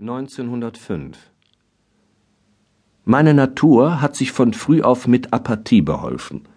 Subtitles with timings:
[0.00, 1.18] 1905
[3.04, 6.48] Meine Natur hat sich von früh auf mit Apathie beholfen.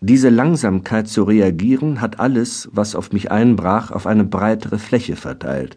[0.00, 5.76] Diese Langsamkeit zu reagieren hat alles, was auf mich einbrach, auf eine breitere Fläche verteilt,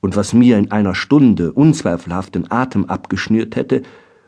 [0.00, 3.82] und was mir in einer Stunde unzweifelhaft den Atem abgeschnürt hätte,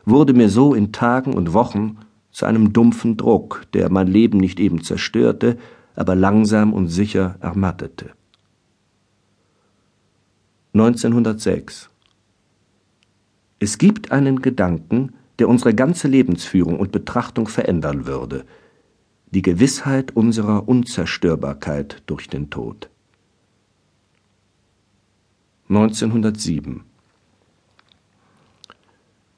[0.05, 1.97] wurde mir so in Tagen und Wochen
[2.29, 5.57] zu einem dumpfen Druck, der mein Leben nicht eben zerstörte,
[5.95, 8.11] aber langsam und sicher ermattete.
[10.73, 11.89] 1906
[13.59, 18.45] es gibt einen Gedanken, der unsere ganze Lebensführung und Betrachtung verändern würde,
[19.31, 22.89] die Gewissheit unserer Unzerstörbarkeit durch den Tod.
[25.69, 26.83] 1907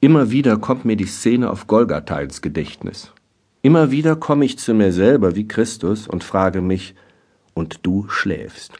[0.00, 3.12] Immer wieder kommt mir die Szene auf Golgatha ins Gedächtnis.
[3.62, 6.94] Immer wieder komme ich zu mir selber wie Christus und frage mich,
[7.54, 8.74] und du schläfst.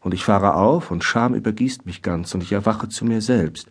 [0.00, 3.70] Und ich fahre auf und Scham übergießt mich ganz und ich erwache zu mir selbst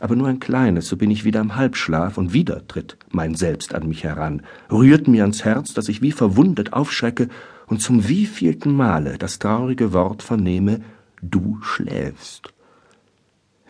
[0.00, 3.74] aber nur ein kleines, so bin ich wieder im Halbschlaf, und wieder tritt mein Selbst
[3.74, 7.28] an mich heran, rührt mir ans Herz, dass ich wie verwundet aufschrecke
[7.66, 10.80] und zum wievielten Male das traurige Wort vernehme,
[11.22, 12.52] du schläfst.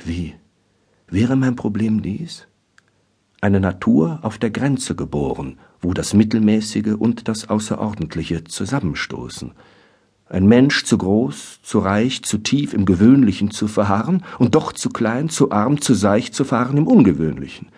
[0.04, 0.34] Wie?
[1.08, 2.46] Wäre mein Problem dies?
[3.40, 9.52] Eine Natur auf der Grenze geboren, wo das Mittelmäßige und das Außerordentliche zusammenstoßen,
[10.30, 14.88] ein Mensch zu groß, zu reich, zu tief im Gewöhnlichen zu verharren und doch zu
[14.88, 17.68] klein, zu arm, zu seicht zu fahren im Ungewöhnlichen.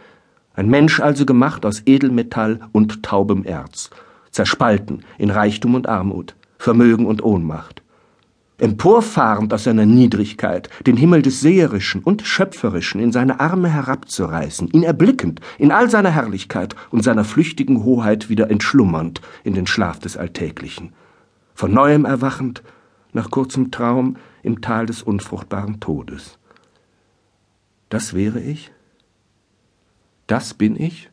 [0.54, 3.88] Ein Mensch also gemacht aus Edelmetall und taubem Erz,
[4.30, 7.82] zerspalten in Reichtum und Armut, Vermögen und Ohnmacht.
[8.58, 14.82] Emporfahrend aus seiner Niedrigkeit, den Himmel des Seherischen und Schöpferischen in seine Arme herabzureißen, ihn
[14.82, 20.18] erblickend in all seiner Herrlichkeit und seiner flüchtigen Hoheit wieder entschlummernd in den Schlaf des
[20.18, 20.92] Alltäglichen
[21.54, 22.62] von neuem erwachend,
[23.12, 26.38] nach kurzem Traum im Tal des unfruchtbaren Todes.
[27.88, 28.72] Das wäre ich?
[30.26, 31.10] Das bin ich?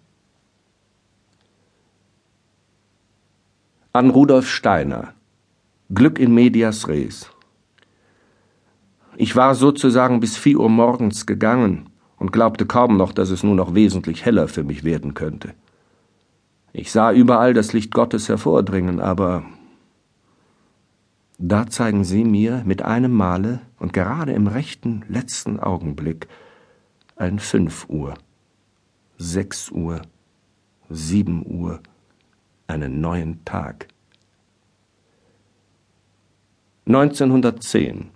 [3.92, 5.14] An Rudolf Steiner
[5.92, 7.32] Glück in medias res.
[9.18, 13.56] Ich war sozusagen bis vier Uhr morgens gegangen und glaubte kaum noch, dass es nur
[13.56, 15.56] noch wesentlich heller für mich werden könnte.
[16.74, 19.44] Ich sah überall das Licht Gottes hervordringen, aber
[21.40, 26.28] da zeigen Sie mir mit einem Male und gerade im rechten letzten Augenblick
[27.16, 28.14] ein fünf Uhr,
[29.18, 30.02] sechs Uhr,
[30.90, 31.80] sieben Uhr,
[32.68, 33.88] einen neuen Tag.
[36.86, 38.10] 1910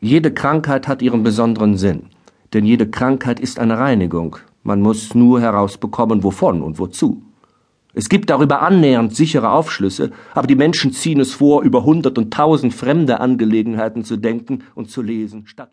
[0.00, 2.10] Jede Krankheit hat ihren besonderen Sinn,
[2.52, 7.27] denn jede Krankheit ist eine Reinigung, man muss nur herausbekommen, wovon und wozu.
[7.98, 12.32] Es gibt darüber annähernd sichere Aufschlüsse, aber die Menschen ziehen es vor, über hundert und
[12.32, 15.66] tausend fremde Angelegenheiten zu denken und zu lesen, statt